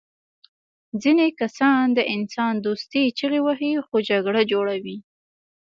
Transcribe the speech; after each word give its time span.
ځینې 1.01 1.25
کسان 1.39 1.81
د 1.97 1.99
انسان 2.15 2.53
دوستۍ 2.65 3.05
چیغې 3.17 3.39
وهي 3.45 3.71
خو 3.85 3.95
جګړه 4.09 4.41
جوړوي 4.51 4.97